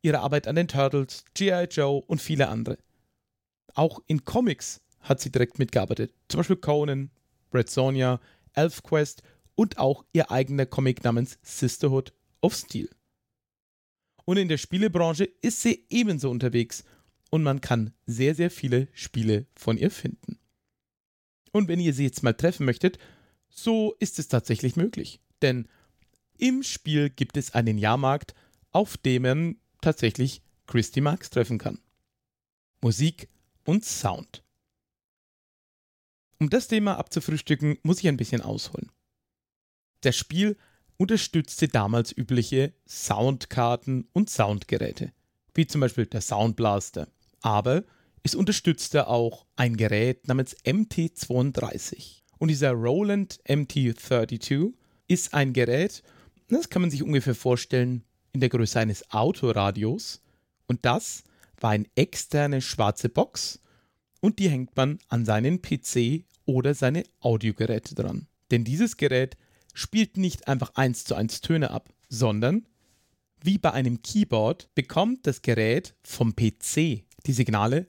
ihre 0.00 0.20
Arbeit 0.20 0.46
an 0.46 0.54
den 0.54 0.68
Turtles, 0.68 1.24
G.I. 1.34 1.64
Joe 1.64 2.02
und 2.06 2.22
viele 2.22 2.48
andere. 2.48 2.78
Auch 3.74 4.00
in 4.06 4.24
Comics 4.24 4.80
hat 5.00 5.20
sie 5.20 5.32
direkt 5.32 5.58
mitgearbeitet. 5.58 6.14
Zum 6.28 6.38
Beispiel 6.38 6.56
Conan, 6.56 7.10
Red 7.52 7.68
Sonja, 7.68 8.20
ElfQuest 8.54 9.22
und 9.62 9.78
auch 9.78 10.04
ihr 10.12 10.32
eigener 10.32 10.66
Comic 10.66 11.04
namens 11.04 11.38
Sisterhood 11.40 12.12
of 12.40 12.52
Steel. 12.52 12.90
Und 14.24 14.36
in 14.36 14.48
der 14.48 14.58
Spielebranche 14.58 15.22
ist 15.40 15.62
sie 15.62 15.86
ebenso 15.88 16.30
unterwegs 16.30 16.82
und 17.30 17.44
man 17.44 17.60
kann 17.60 17.94
sehr, 18.04 18.34
sehr 18.34 18.50
viele 18.50 18.88
Spiele 18.92 19.46
von 19.54 19.78
ihr 19.78 19.92
finden. 19.92 20.40
Und 21.52 21.68
wenn 21.68 21.78
ihr 21.78 21.94
sie 21.94 22.02
jetzt 22.02 22.24
mal 22.24 22.32
treffen 22.32 22.66
möchtet, 22.66 22.98
so 23.50 23.94
ist 24.00 24.18
es 24.18 24.26
tatsächlich 24.26 24.74
möglich. 24.74 25.20
Denn 25.42 25.68
im 26.38 26.64
Spiel 26.64 27.08
gibt 27.08 27.36
es 27.36 27.54
einen 27.54 27.78
Jahrmarkt, 27.78 28.34
auf 28.72 28.96
dem 28.96 29.22
man 29.22 29.56
tatsächlich 29.80 30.42
Christy 30.66 31.00
Marx 31.00 31.30
treffen 31.30 31.58
kann. 31.58 31.78
Musik 32.80 33.28
und 33.64 33.84
Sound. 33.84 34.42
Um 36.40 36.50
das 36.50 36.66
Thema 36.66 36.98
abzufrühstücken, 36.98 37.78
muss 37.84 38.00
ich 38.00 38.08
ein 38.08 38.16
bisschen 38.16 38.40
ausholen. 38.40 38.90
Das 40.02 40.16
Spiel 40.16 40.56
unterstützte 40.98 41.68
damals 41.68 42.16
übliche 42.16 42.74
Soundkarten 42.86 44.08
und 44.12 44.30
Soundgeräte, 44.30 45.12
wie 45.54 45.66
zum 45.66 45.80
Beispiel 45.80 46.06
der 46.06 46.20
Soundblaster. 46.20 47.08
Aber 47.40 47.84
es 48.22 48.34
unterstützte 48.34 49.08
auch 49.08 49.46
ein 49.56 49.76
Gerät 49.76 50.28
namens 50.28 50.56
MT32. 50.64 52.22
Und 52.38 52.48
dieser 52.48 52.72
Roland 52.72 53.40
MT32 53.48 54.74
ist 55.08 55.34
ein 55.34 55.52
Gerät, 55.52 56.02
das 56.48 56.68
kann 56.68 56.82
man 56.82 56.90
sich 56.90 57.02
ungefähr 57.02 57.34
vorstellen 57.34 58.04
in 58.32 58.40
der 58.40 58.48
Größe 58.48 58.78
eines 58.78 59.10
Autoradios. 59.10 60.20
Und 60.66 60.84
das 60.84 61.24
war 61.60 61.70
eine 61.70 61.86
externe 61.94 62.60
schwarze 62.60 63.08
Box 63.08 63.60
und 64.20 64.38
die 64.38 64.48
hängt 64.48 64.76
man 64.76 64.98
an 65.08 65.24
seinen 65.24 65.62
PC 65.62 66.24
oder 66.44 66.74
seine 66.74 67.04
Audiogeräte 67.20 67.94
dran. 67.94 68.26
Denn 68.50 68.64
dieses 68.64 68.96
Gerät 68.96 69.36
spielt 69.72 70.16
nicht 70.16 70.48
einfach 70.48 70.74
eins 70.74 71.04
zu 71.04 71.14
eins 71.14 71.40
Töne 71.40 71.70
ab, 71.70 71.88
sondern 72.08 72.66
wie 73.42 73.58
bei 73.58 73.72
einem 73.72 74.02
Keyboard 74.02 74.72
bekommt 74.74 75.26
das 75.26 75.42
Gerät 75.42 75.94
vom 76.02 76.34
PC 76.34 77.04
die 77.26 77.32
Signale, 77.32 77.88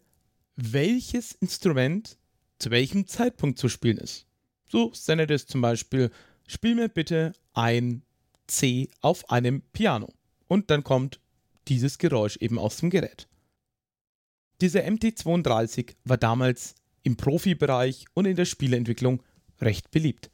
welches 0.55 1.33
Instrument 1.33 2.17
zu 2.59 2.71
welchem 2.71 3.07
Zeitpunkt 3.07 3.59
zu 3.59 3.69
spielen 3.69 3.97
ist. 3.97 4.25
So 4.67 4.91
sendet 4.93 5.31
es 5.31 5.45
zum 5.45 5.61
Beispiel, 5.61 6.09
spiel 6.47 6.75
mir 6.75 6.89
bitte 6.89 7.33
ein 7.53 8.03
C 8.47 8.89
auf 9.01 9.29
einem 9.29 9.61
Piano. 9.73 10.11
Und 10.47 10.69
dann 10.71 10.83
kommt 10.83 11.19
dieses 11.67 11.97
Geräusch 11.97 12.37
eben 12.37 12.59
aus 12.59 12.77
dem 12.77 12.89
Gerät. 12.89 13.27
Dieser 14.61 14.81
MT32 14.81 15.95
war 16.05 16.17
damals 16.17 16.75
im 17.03 17.17
Profibereich 17.17 18.05
und 18.13 18.25
in 18.25 18.35
der 18.35 18.45
Spieleentwicklung 18.45 19.21
recht 19.59 19.91
beliebt. 19.91 20.29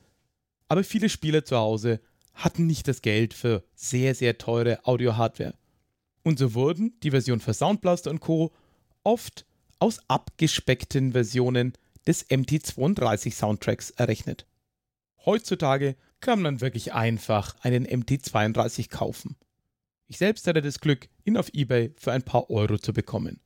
Aber 0.70 0.84
viele 0.84 1.10
Spieler 1.10 1.44
zu 1.44 1.58
Hause 1.58 2.00
hatten 2.34 2.66
nicht 2.66 2.88
das 2.88 3.02
Geld 3.02 3.34
für 3.34 3.64
sehr, 3.76 4.16
sehr 4.16 4.38
teure 4.38 4.80
Audio-Hardware. 4.86 5.56
Und 6.24 6.40
so 6.40 6.54
wurden 6.54 6.94
die 7.04 7.12
Versionen 7.12 7.42
für 7.42 7.54
Soundblaster 7.54 8.10
und 8.10 8.20
Co. 8.22 8.54
oft 9.04 9.46
aus 9.80 10.00
abgespeckten 10.08 11.12
Versionen 11.12 11.74
des 12.08 12.30
MT32 12.30 13.34
Soundtracks 13.34 13.90
errechnet. 13.92 14.46
Heutzutage 15.26 15.96
kann 16.22 16.42
man 16.42 16.62
wirklich 16.62 16.94
einfach 16.94 17.56
einen 17.62 17.86
MT32 17.86 18.90
kaufen. 18.90 19.36
Ich 20.08 20.18
selbst 20.18 20.48
hatte 20.48 20.62
das 20.62 20.80
Glück, 20.80 21.10
ihn 21.24 21.38
auf 21.38 21.54
eBay 21.54 21.94
für 21.98 22.12
ein 22.12 22.24
paar 22.24 22.50
Euro 22.50 22.78
zu 22.78 22.94
bekommen. 22.94 23.40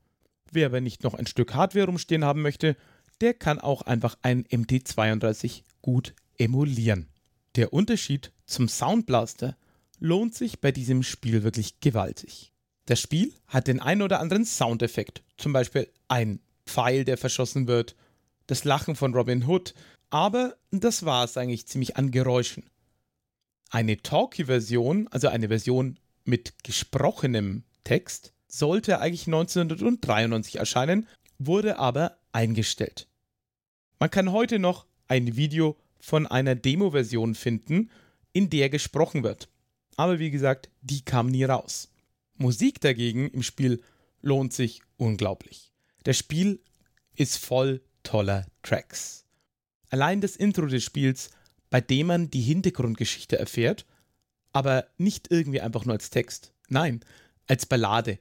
Wer 0.52 0.68
aber 0.68 0.82
nicht 0.82 1.04
noch 1.04 1.14
ein 1.14 1.28
Stück 1.28 1.54
Hardware 1.54 1.86
rumstehen 1.86 2.26
haben 2.26 2.42
möchte, 2.42 2.76
der 3.22 3.34
kann 3.34 3.60
auch 3.60 3.82
einfach 3.84 4.18
einen 4.22 4.44
MT32 4.46 5.64
gut 5.82 6.14
emulieren. 6.38 7.13
Der 7.56 7.72
Unterschied 7.72 8.32
zum 8.46 8.68
Soundblaster 8.68 9.56
lohnt 10.00 10.34
sich 10.34 10.60
bei 10.60 10.72
diesem 10.72 11.04
Spiel 11.04 11.44
wirklich 11.44 11.80
gewaltig. 11.80 12.52
Das 12.86 13.00
Spiel 13.00 13.34
hat 13.48 13.68
den 13.68 13.80
ein 13.80 14.02
oder 14.02 14.20
anderen 14.20 14.44
Soundeffekt, 14.44 15.24
zum 15.38 15.54
Beispiel 15.54 15.88
ein 16.08 16.40
Pfeil, 16.66 17.06
der 17.06 17.18
verschossen 17.18 17.68
wird, 17.68 17.96
das 18.48 18.64
Lachen 18.64 18.96
von 18.96 19.14
Robin 19.14 19.48
Hood, 19.48 19.74
aber 20.10 20.58
das 20.72 21.06
war 21.06 21.24
es 21.24 21.38
eigentlich 21.38 21.68
ziemlich 21.68 21.96
an 21.96 22.12
Geräuschen. 22.12 22.70
Eine 23.70 24.02
Talkie-Version, 24.02 25.08
also 25.10 25.28
eine 25.28 25.48
Version 25.48 26.00
mit 26.26 26.64
gesprochenem 26.64 27.64
Text, 27.84 28.34
sollte 28.48 29.00
eigentlich 29.00 29.28
1993 29.28 30.58
erscheinen, 30.58 31.08
wurde 31.38 31.80
aber 31.80 32.18
eingestellt. 32.32 33.08
Man 34.00 34.12
kann 34.12 34.32
heute 34.32 34.60
noch 34.60 34.86
ein 35.08 35.36
Video 35.36 35.78
von 36.04 36.28
einer 36.28 36.54
Demo-Version 36.54 37.34
finden, 37.34 37.90
in 38.34 38.50
der 38.50 38.70
gesprochen 38.70 39.24
wird. 39.24 39.48
Aber 39.96 40.20
wie 40.20 40.32
gesagt, 40.32 40.70
die 40.82 41.00
kam 41.06 41.28
nie 41.28 41.46
raus. 41.46 41.94
Musik 42.36 42.82
dagegen 42.82 43.30
im 43.30 43.42
Spiel 43.42 43.82
lohnt 44.22 44.52
sich 44.52 44.82
unglaublich. 44.98 45.72
Das 46.04 46.18
Spiel 46.18 46.60
ist 47.16 47.38
voll 47.38 47.82
toller 48.04 48.46
Tracks. 48.64 49.26
Allein 49.92 50.20
das 50.20 50.36
Intro 50.36 50.66
des 50.66 50.84
Spiels, 50.84 51.30
bei 51.70 51.80
dem 51.80 52.08
man 52.08 52.30
die 52.30 52.42
Hintergrundgeschichte 52.42 53.40
erfährt, 53.40 53.86
aber 54.52 54.88
nicht 54.98 55.32
irgendwie 55.32 55.62
einfach 55.62 55.86
nur 55.86 55.94
als 55.94 56.10
Text. 56.10 56.52
Nein, 56.68 57.00
als 57.48 57.66
Ballade. 57.66 58.20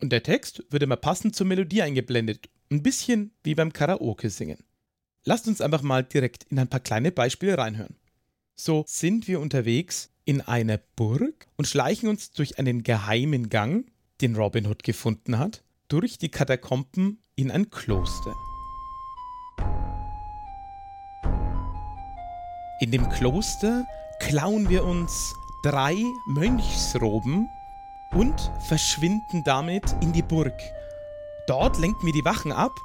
Und 0.00 0.12
der 0.12 0.22
Text 0.22 0.64
wird 0.70 0.82
immer 0.82 0.96
passend 0.96 1.36
zur 1.36 1.46
Melodie 1.46 1.82
eingeblendet. 1.82 2.48
Ein 2.70 2.82
bisschen 2.82 3.32
wie 3.44 3.54
beim 3.54 3.74
Karaoke 3.74 4.30
singen. 4.30 4.64
Lasst 5.28 5.48
uns 5.48 5.60
einfach 5.60 5.82
mal 5.82 6.04
direkt 6.04 6.44
in 6.50 6.58
ein 6.60 6.68
paar 6.68 6.78
kleine 6.78 7.10
Beispiele 7.10 7.58
reinhören. 7.58 7.96
So 8.54 8.84
sind 8.86 9.26
wir 9.26 9.40
unterwegs 9.40 10.08
in 10.24 10.40
einer 10.40 10.78
Burg 10.94 11.48
und 11.56 11.66
schleichen 11.66 12.08
uns 12.08 12.30
durch 12.30 12.60
einen 12.60 12.84
geheimen 12.84 13.48
Gang, 13.48 13.90
den 14.20 14.36
Robin 14.36 14.68
Hood 14.68 14.84
gefunden 14.84 15.40
hat, 15.40 15.64
durch 15.88 16.18
die 16.18 16.28
Katakomben 16.28 17.18
in 17.34 17.50
ein 17.50 17.70
Kloster. 17.70 18.36
In 22.80 22.92
dem 22.92 23.08
Kloster 23.08 23.84
klauen 24.20 24.68
wir 24.68 24.84
uns 24.84 25.34
drei 25.64 25.96
Mönchsroben 26.28 27.48
und 28.12 28.52
verschwinden 28.68 29.42
damit 29.44 29.96
in 30.00 30.12
die 30.12 30.22
Burg. 30.22 30.56
Dort 31.48 31.78
lenken 31.80 32.06
wir 32.06 32.12
die 32.12 32.24
Wachen 32.24 32.52
ab 32.52 32.76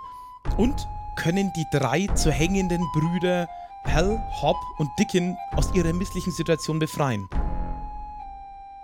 und 0.58 0.88
können 1.16 1.52
die 1.54 1.66
drei 1.72 2.08
zu 2.16 2.32
hängenden 2.32 2.86
Brüder 2.94 3.48
Hal, 3.86 4.22
Hop 4.42 4.58
und 4.78 4.90
Dickon 5.00 5.36
aus 5.56 5.74
ihrer 5.74 5.94
misslichen 5.94 6.32
Situation 6.32 6.80
befreien. 6.80 7.28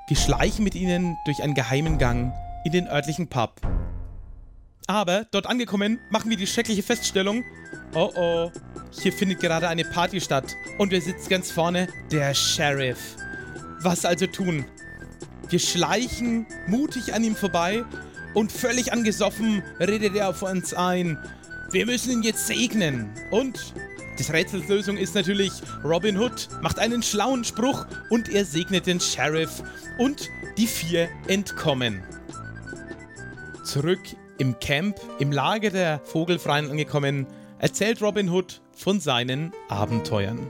Wir 0.07 0.17
schleichen 0.17 0.63
mit 0.63 0.75
ihnen 0.75 1.17
durch 1.25 1.43
einen 1.43 1.53
geheimen 1.53 1.97
Gang 1.97 2.33
in 2.65 2.71
den 2.71 2.87
örtlichen 2.87 3.27
Pub. 3.27 3.61
Aber 4.87 5.25
dort 5.31 5.47
angekommen, 5.47 5.99
machen 6.09 6.29
wir 6.29 6.37
die 6.37 6.47
schreckliche 6.47 6.81
Feststellung: 6.81 7.43
Oh 7.93 8.09
oh, 8.15 8.51
hier 8.91 9.11
findet 9.11 9.41
gerade 9.41 9.67
eine 9.67 9.83
Party 9.83 10.21
statt. 10.21 10.55
Und 10.77 10.91
wer 10.91 11.01
sitzt 11.01 11.29
ganz 11.29 11.51
vorne? 11.51 11.89
Der 12.11 12.33
Sheriff. 12.33 13.17
Was 13.81 14.05
also 14.05 14.27
tun? 14.27 14.65
Wir 15.49 15.59
schleichen 15.59 16.45
mutig 16.67 17.13
an 17.13 17.23
ihm 17.23 17.35
vorbei 17.35 17.83
und 18.33 18.51
völlig 18.51 18.93
angesoffen 18.93 19.63
redet 19.79 20.15
er 20.15 20.29
auf 20.29 20.41
uns 20.41 20.73
ein. 20.73 21.17
Wir 21.71 21.85
müssen 21.85 22.11
ihn 22.11 22.23
jetzt 22.23 22.47
segnen. 22.47 23.09
Und 23.29 23.73
des 24.17 24.31
Rätsels 24.31 24.67
Lösung 24.67 24.97
ist 24.97 25.15
natürlich, 25.15 25.51
Robin 25.83 26.17
Hood 26.17 26.47
macht 26.61 26.79
einen 26.79 27.03
schlauen 27.03 27.43
Spruch 27.43 27.85
und 28.09 28.29
er 28.29 28.45
segnet 28.45 28.87
den 28.87 28.99
Sheriff 28.99 29.61
und 29.97 30.29
die 30.57 30.67
vier 30.67 31.09
entkommen. 31.27 32.03
Zurück 33.63 33.99
im 34.37 34.57
Camp, 34.59 34.95
im 35.19 35.31
Lager 35.31 35.69
der 35.69 35.99
Vogelfreien 36.05 36.69
angekommen, 36.71 37.27
erzählt 37.59 38.01
Robin 38.01 38.29
Hood 38.29 38.61
von 38.71 38.99
seinen 38.99 39.51
Abenteuern. 39.67 40.49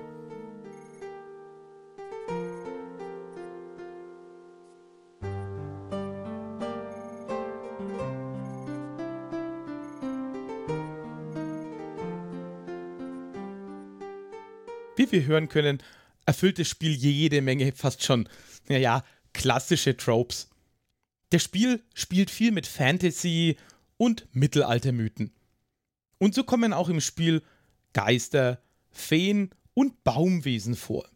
Wir 15.11 15.25
hören 15.25 15.49
können, 15.49 15.81
erfüllt 16.25 16.59
das 16.59 16.67
Spiel 16.67 16.91
jede 16.91 17.41
Menge 17.41 17.71
fast 17.71 18.03
schon, 18.03 18.27
naja, 18.67 19.03
klassische 19.33 19.95
Tropes. 19.95 20.49
Das 21.29 21.43
Spiel 21.43 21.83
spielt 21.93 22.29
viel 22.29 22.51
mit 22.51 22.67
Fantasy 22.67 23.57
und 23.97 24.27
Mittelaltermythen. 24.33 25.33
Und 26.19 26.33
so 26.33 26.43
kommen 26.43 26.73
auch 26.73 26.89
im 26.89 27.01
Spiel 27.01 27.43
Geister, 27.93 28.61
Feen 28.89 29.51
und 29.73 30.03
Baumwesen 30.03 30.75
vor. 30.75 31.07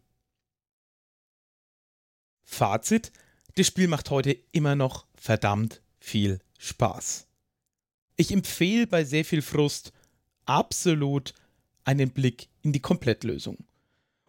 Fazit: 2.42 3.12
Das 3.54 3.66
Spiel 3.66 3.88
macht 3.88 4.10
heute 4.10 4.36
immer 4.52 4.76
noch 4.76 5.06
verdammt 5.14 5.82
viel 5.98 6.40
Spaß. 6.58 7.26
Ich 8.16 8.30
empfehle 8.30 8.86
bei 8.86 9.04
sehr 9.04 9.24
viel 9.24 9.42
Frust 9.42 9.92
absolut 10.44 11.34
einen 11.84 12.10
Blick 12.10 12.48
in 12.62 12.72
die 12.72 12.80
Komplettlösung. 12.80 13.64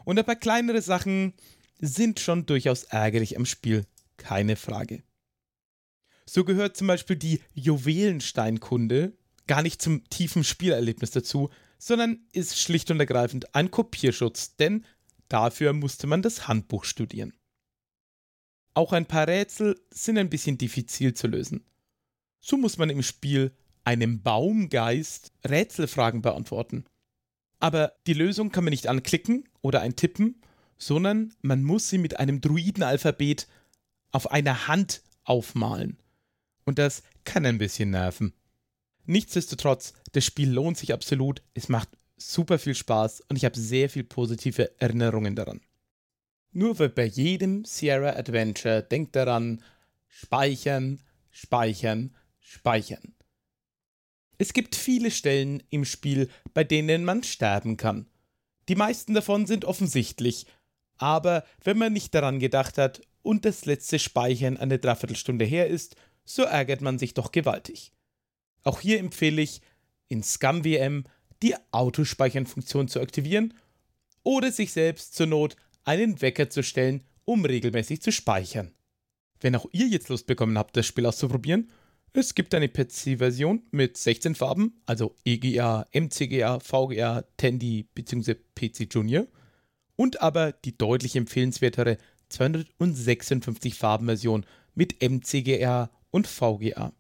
Und 0.05 0.19
ein 0.19 0.25
paar 0.25 0.35
kleinere 0.35 0.81
Sachen 0.81 1.33
sind 1.79 2.19
schon 2.19 2.45
durchaus 2.45 2.83
ärgerlich 2.83 3.37
am 3.37 3.45
Spiel, 3.45 3.85
keine 4.17 4.55
Frage. 4.55 5.03
So 6.25 6.45
gehört 6.45 6.77
zum 6.77 6.87
Beispiel 6.87 7.15
die 7.15 7.41
Juwelensteinkunde 7.53 9.17
gar 9.47 9.61
nicht 9.61 9.81
zum 9.81 10.07
tiefen 10.09 10.43
Spielerlebnis 10.43 11.11
dazu, 11.11 11.49
sondern 11.77 12.25
ist 12.31 12.59
schlicht 12.59 12.91
und 12.91 12.99
ergreifend 12.99 13.53
ein 13.55 13.71
Kopierschutz, 13.71 14.55
denn 14.55 14.85
dafür 15.27 15.73
musste 15.73 16.07
man 16.07 16.21
das 16.21 16.47
Handbuch 16.47 16.85
studieren. 16.85 17.33
Auch 18.73 18.93
ein 18.93 19.05
paar 19.05 19.27
Rätsel 19.27 19.79
sind 19.91 20.17
ein 20.17 20.29
bisschen 20.29 20.57
diffizil 20.57 21.13
zu 21.13 21.27
lösen. 21.27 21.65
So 22.39 22.57
muss 22.57 22.77
man 22.77 22.89
im 22.89 23.03
Spiel 23.03 23.55
einem 23.83 24.21
Baumgeist 24.23 25.33
Rätselfragen 25.45 26.21
beantworten. 26.21 26.85
Aber 27.59 27.93
die 28.07 28.13
Lösung 28.13 28.51
kann 28.51 28.63
man 28.63 28.71
nicht 28.71 28.87
anklicken 28.87 29.47
oder 29.63 29.81
eintippen, 29.81 30.39
sondern 30.77 31.33
man 31.41 31.63
muss 31.63 31.89
sie 31.89 31.97
mit 31.97 32.19
einem 32.19 32.41
Druidenalphabet 32.41 33.47
auf 34.11 34.31
einer 34.31 34.67
Hand 34.67 35.01
aufmalen. 35.23 35.97
Und 36.65 36.77
das 36.77 37.01
kann 37.23 37.47
ein 37.47 37.57
bisschen 37.57 37.89
nerven. 37.89 38.33
Nichtsdestotrotz, 39.05 39.93
das 40.11 40.23
Spiel 40.23 40.51
lohnt 40.51 40.77
sich 40.77 40.93
absolut, 40.93 41.41
es 41.55 41.67
macht 41.67 41.89
super 42.17 42.59
viel 42.59 42.75
Spaß 42.75 43.21
und 43.21 43.35
ich 43.35 43.45
habe 43.45 43.59
sehr 43.59 43.89
viel 43.89 44.03
positive 44.03 44.79
Erinnerungen 44.79 45.35
daran. 45.35 45.61
Nur 46.51 46.75
bei 46.75 47.05
jedem 47.05 47.65
Sierra 47.65 48.11
Adventure 48.11 48.83
denkt 48.83 49.15
daran, 49.15 49.63
speichern, 50.07 50.99
speichern, 51.31 52.15
speichern. 52.39 53.15
Es 54.37 54.53
gibt 54.53 54.75
viele 54.75 55.09
Stellen 55.09 55.63
im 55.69 55.85
Spiel, 55.85 56.29
bei 56.53 56.63
denen 56.63 57.05
man 57.05 57.23
sterben 57.23 57.77
kann. 57.77 58.07
Die 58.69 58.75
meisten 58.75 59.13
davon 59.13 59.45
sind 59.45 59.65
offensichtlich, 59.65 60.45
aber 60.97 61.43
wenn 61.63 61.77
man 61.77 61.93
nicht 61.93 62.13
daran 62.15 62.39
gedacht 62.39 62.77
hat 62.77 63.01
und 63.21 63.45
das 63.45 63.65
letzte 63.65 63.99
Speichern 63.99 64.57
eine 64.57 64.79
Dreiviertelstunde 64.79 65.45
her 65.45 65.67
ist, 65.67 65.95
so 66.25 66.43
ärgert 66.43 66.81
man 66.81 66.99
sich 66.99 67.13
doch 67.13 67.31
gewaltig. 67.31 67.91
Auch 68.63 68.79
hier 68.79 68.99
empfehle 68.99 69.41
ich, 69.41 69.61
in 70.07 70.23
ScumVM 70.23 71.05
die 71.41 71.55
Autospeichern-Funktion 71.71 72.87
zu 72.87 73.01
aktivieren 73.01 73.53
oder 74.23 74.51
sich 74.51 74.71
selbst 74.71 75.15
zur 75.15 75.27
Not 75.27 75.55
einen 75.83 76.21
Wecker 76.21 76.49
zu 76.49 76.63
stellen, 76.63 77.05
um 77.25 77.43
regelmäßig 77.43 78.01
zu 78.01 78.11
speichern. 78.11 78.73
Wenn 79.41 79.55
auch 79.55 79.65
ihr 79.71 79.87
jetzt 79.87 80.07
Lust 80.09 80.27
bekommen 80.27 80.57
habt, 80.57 80.77
das 80.77 80.85
Spiel 80.85 81.05
auszuprobieren, 81.05 81.69
es 82.13 82.35
gibt 82.35 82.53
eine 82.53 82.69
PC-Version 82.69 83.63
mit 83.71 83.97
16 83.97 84.35
Farben, 84.35 84.81
also 84.85 85.15
EGA, 85.25 85.87
MCGA, 85.93 86.59
VGA, 86.59 87.23
Tandy 87.37 87.87
bzw. 87.95 88.35
PC 88.55 88.93
Junior 88.93 89.27
und 89.95 90.21
aber 90.21 90.51
die 90.51 90.77
deutlich 90.77 91.15
empfehlenswertere 91.15 91.97
256 92.29 93.75
Farben-Version 93.75 94.45
mit 94.75 95.01
MCGA 95.01 95.91
und 96.11 96.27
VGA. 96.27 96.93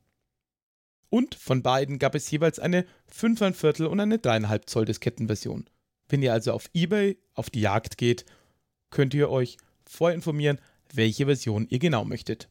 Und 1.09 1.35
von 1.35 1.61
beiden 1.61 1.99
gab 1.99 2.15
es 2.15 2.29
jeweils 2.31 2.57
eine 2.57 2.85
5,25 3.11 3.85
und 3.85 3.99
eine 3.99 4.17
3,5 4.17 4.65
Zoll 4.65 4.85
Diskettenversion. 4.85 5.69
Wenn 6.09 6.23
ihr 6.23 6.33
also 6.33 6.53
auf 6.53 6.69
eBay 6.73 7.17
auf 7.35 7.49
die 7.49 7.61
Jagd 7.61 7.97
geht, 7.97 8.25
könnt 8.89 9.13
ihr 9.13 9.29
euch 9.29 9.57
vorinformieren, 9.85 10.59
welche 10.91 11.25
Version 11.25 11.67
ihr 11.69 11.79
genau 11.79 12.03
möchtet. 12.03 12.49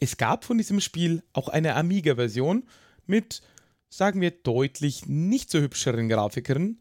Es 0.00 0.16
gab 0.16 0.44
von 0.44 0.56
diesem 0.56 0.80
Spiel 0.80 1.22
auch 1.34 1.48
eine 1.48 1.76
Amiga-Version 1.76 2.64
mit, 3.06 3.42
sagen 3.90 4.22
wir, 4.22 4.30
deutlich 4.30 5.06
nicht 5.06 5.50
so 5.50 5.60
hübscheren 5.60 6.08
Grafikern 6.08 6.78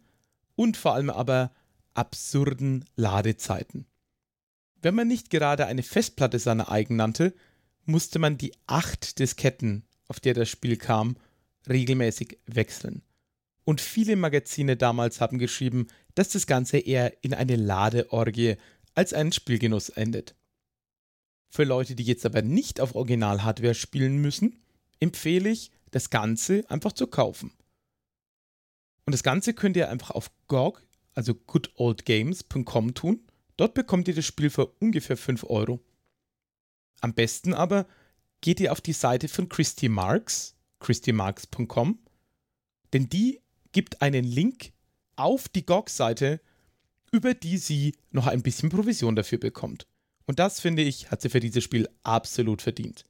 und 0.55 0.77
vor 0.77 0.93
allem 0.93 1.09
aber 1.09 1.51
absurden 1.93 2.85
Ladezeiten. 2.95 3.85
Wenn 4.81 4.95
man 4.95 5.09
nicht 5.09 5.29
gerade 5.29 5.65
eine 5.65 5.83
Festplatte 5.83 6.39
seiner 6.39 6.71
eigen 6.71 6.95
nannte, 6.95 7.33
musste 7.85 8.19
man 8.19 8.37
die 8.37 8.53
acht 8.67 9.19
Disketten, 9.19 9.83
auf 10.07 10.21
der 10.21 10.33
das 10.33 10.47
Spiel 10.47 10.77
kam, 10.77 11.17
regelmäßig 11.67 12.39
wechseln. 12.45 13.01
Und 13.65 13.81
viele 13.81 14.15
Magazine 14.15 14.77
damals 14.77 15.19
haben 15.19 15.39
geschrieben, 15.39 15.87
dass 16.15 16.29
das 16.29 16.47
Ganze 16.47 16.77
eher 16.77 17.21
in 17.21 17.33
eine 17.33 17.57
Ladeorgie 17.57 18.55
als 18.95 19.13
einen 19.13 19.33
Spielgenuss 19.33 19.89
endet. 19.89 20.35
Für 21.49 21.63
Leute, 21.63 21.95
die 21.95 22.03
jetzt 22.03 22.25
aber 22.25 22.41
nicht 22.41 22.79
auf 22.79 22.95
Original-Hardware 22.95 23.73
spielen 23.73 24.17
müssen, 24.17 24.61
empfehle 24.99 25.49
ich, 25.49 25.71
das 25.91 26.09
Ganze 26.11 26.69
einfach 26.69 26.93
zu 26.93 27.07
kaufen. 27.07 27.51
Und 29.05 29.13
das 29.13 29.23
Ganze 29.23 29.55
könnt 29.55 29.75
ihr 29.75 29.89
einfach 29.89 30.11
auf 30.11 30.29
GOG, 30.47 30.83
also 31.15 31.33
goodoldgames.com 31.33 32.93
tun. 32.93 33.21
Dort 33.57 33.73
bekommt 33.73 34.07
ihr 34.07 34.13
das 34.13 34.25
Spiel 34.25 34.51
für 34.51 34.67
ungefähr 34.67 35.17
5 35.17 35.45
Euro. 35.45 35.79
Am 37.01 37.13
besten 37.15 37.53
aber 37.53 37.87
geht 38.41 38.59
ihr 38.59 38.71
auf 38.71 38.81
die 38.81 38.93
Seite 38.93 39.27
von 39.27 39.49
Christy 39.49 39.89
Marks, 39.89 40.55
christymarks.com, 40.79 41.99
denn 42.93 43.09
die 43.09 43.41
gibt 43.71 44.01
einen 44.01 44.23
Link 44.25 44.71
auf 45.15 45.49
die 45.49 45.65
GOG-Seite, 45.65 46.39
über 47.11 47.33
die 47.33 47.57
sie 47.57 47.95
noch 48.11 48.27
ein 48.27 48.43
bisschen 48.43 48.69
Provision 48.69 49.15
dafür 49.15 49.39
bekommt. 49.39 49.87
Und 50.29 50.37
das, 50.37 50.59
finde 50.59 50.83
ich, 50.83 51.09
hat 51.09 51.23
sie 51.23 51.29
für 51.29 51.39
dieses 51.39 51.63
Spiel 51.63 51.89
absolut 52.03 52.61
verdient. 52.61 53.03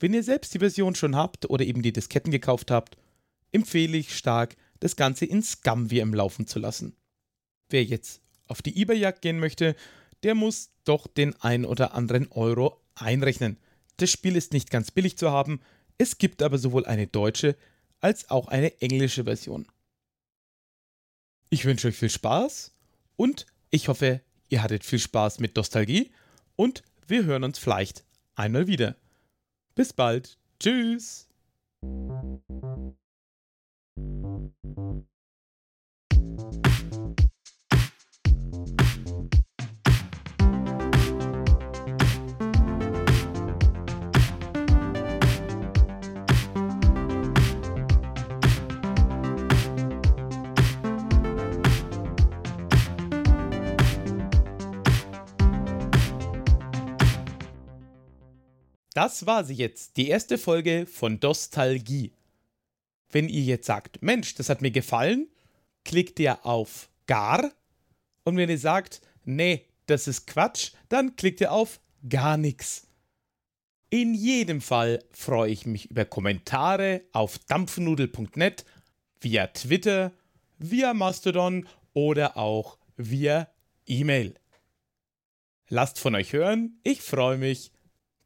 Wenn 0.00 0.12
ihr 0.12 0.24
selbst 0.24 0.52
die 0.52 0.58
Version 0.58 0.96
schon 0.96 1.14
habt 1.14 1.48
oder 1.48 1.64
eben 1.64 1.82
die 1.82 1.92
Disketten 1.92 2.32
gekauft 2.32 2.72
habt, 2.72 2.96
empfehle 3.52 3.96
ich 3.96 4.16
stark, 4.16 4.56
das 4.80 4.96
Ganze 4.96 5.24
in 5.24 5.44
ScumVM 5.44 6.12
laufen 6.12 6.48
zu 6.48 6.58
lassen. 6.58 6.96
Wer 7.68 7.84
jetzt 7.84 8.22
auf 8.48 8.60
die 8.60 8.76
eBay-Jagd 8.76 9.22
gehen 9.22 9.38
möchte, 9.38 9.76
der 10.24 10.34
muss 10.34 10.70
doch 10.82 11.06
den 11.06 11.40
ein 11.40 11.64
oder 11.64 11.94
anderen 11.94 12.26
Euro 12.32 12.82
einrechnen. 12.96 13.56
Das 13.98 14.10
Spiel 14.10 14.34
ist 14.34 14.52
nicht 14.52 14.68
ganz 14.68 14.90
billig 14.90 15.16
zu 15.16 15.30
haben, 15.30 15.60
es 15.96 16.18
gibt 16.18 16.42
aber 16.42 16.58
sowohl 16.58 16.86
eine 16.86 17.06
deutsche 17.06 17.56
als 18.00 18.30
auch 18.30 18.48
eine 18.48 18.80
englische 18.80 19.22
Version. 19.22 19.68
Ich 21.50 21.64
wünsche 21.66 21.86
euch 21.86 21.96
viel 21.96 22.10
Spaß 22.10 22.74
und 23.14 23.46
ich 23.70 23.86
hoffe, 23.86 24.22
ihr 24.48 24.60
hattet 24.60 24.82
viel 24.82 24.98
Spaß 24.98 25.38
mit 25.38 25.54
Nostalgie 25.54 26.10
und 26.62 26.84
wir 27.08 27.24
hören 27.24 27.42
uns 27.42 27.58
vielleicht 27.58 28.04
einmal 28.36 28.68
wieder. 28.68 28.94
Bis 29.74 29.92
bald. 29.92 30.38
Tschüss. 30.60 31.28
Das 58.94 59.26
war 59.26 59.44
sie 59.44 59.54
jetzt, 59.54 59.96
die 59.96 60.08
erste 60.08 60.36
Folge 60.36 60.86
von 60.86 61.18
Dostalgie. 61.18 62.12
Wenn 63.10 63.28
ihr 63.28 63.42
jetzt 63.42 63.66
sagt, 63.66 64.02
Mensch, 64.02 64.34
das 64.34 64.48
hat 64.48 64.62
mir 64.62 64.70
gefallen, 64.70 65.28
klickt 65.84 66.18
ihr 66.18 66.44
auf 66.44 66.90
Gar. 67.06 67.52
Und 68.24 68.36
wenn 68.36 68.50
ihr 68.50 68.58
sagt, 68.58 69.00
nee, 69.24 69.66
das 69.86 70.08
ist 70.08 70.26
Quatsch, 70.26 70.72
dann 70.88 71.16
klickt 71.16 71.40
ihr 71.40 71.52
auf 71.52 71.80
Gar 72.08 72.36
nichts. 72.36 72.86
In 73.88 74.14
jedem 74.14 74.60
Fall 74.60 75.04
freue 75.10 75.50
ich 75.50 75.66
mich 75.66 75.90
über 75.90 76.04
Kommentare 76.04 77.02
auf 77.12 77.38
dampfnudel.net, 77.38 78.64
via 79.20 79.46
Twitter, 79.48 80.12
via 80.58 80.94
Mastodon 80.94 81.68
oder 81.92 82.36
auch 82.36 82.78
via 82.96 83.48
E-Mail. 83.86 84.34
Lasst 85.68 85.98
von 85.98 86.14
euch 86.14 86.32
hören, 86.32 86.78
ich 86.82 87.02
freue 87.02 87.38
mich. 87.38 87.72